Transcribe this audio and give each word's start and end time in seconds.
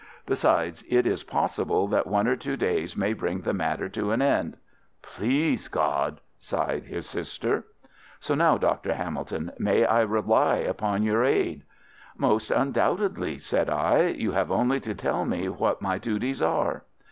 Besides, 0.25 0.83
it 0.89 1.05
is 1.05 1.21
possible 1.23 1.87
that 1.89 2.07
one 2.07 2.27
or 2.27 2.35
two 2.35 2.57
days 2.57 2.97
may 2.97 3.13
bring 3.13 3.41
the 3.41 3.53
matter 3.53 3.87
to 3.89 4.09
an 4.09 4.19
end." 4.19 4.57
"Please 5.03 5.67
God!" 5.67 6.19
sighed 6.39 6.85
his 6.85 7.05
sister. 7.07 7.67
"So 8.19 8.33
now, 8.33 8.57
Dr. 8.57 8.95
Hamilton, 8.95 9.51
may 9.59 9.85
I 9.85 10.01
rely 10.01 10.55
upon 10.55 11.03
your 11.03 11.23
aid?" 11.23 11.61
"Most 12.17 12.49
undoubtedly," 12.49 13.37
said 13.37 13.69
I. 13.69 14.07
"You 14.07 14.31
have 14.31 14.51
only 14.51 14.79
to 14.79 14.95
tell 14.95 15.23
me 15.23 15.49
what 15.49 15.83
my 15.83 15.99
duties 15.99 16.41
are." 16.41 16.83